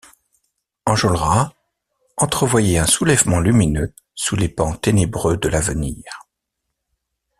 [0.87, 1.51] Enjolras
[2.17, 6.23] entrevoyait un soulèvement lumineux sous les pans ténébreux de l’avenir.